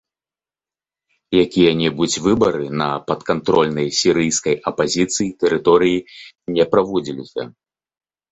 Якія-небудзь 1.43 2.15
выбары 2.27 2.65
на 2.81 2.87
падкантрольнай 3.11 3.87
сірыйскай 3.99 4.55
апазіцыі 4.73 5.29
тэрыторыі 5.43 5.97
не 6.57 6.65
праводзіліся. 6.75 7.41